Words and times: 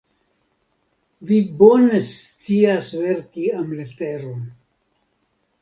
Vi 1.31 1.37
bone 1.59 1.99
scias 2.13 2.89
verki 3.03 3.47
amleteron. 3.61 4.41